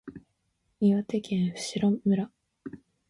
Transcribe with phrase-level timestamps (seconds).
[0.79, 2.31] 岩手県普代村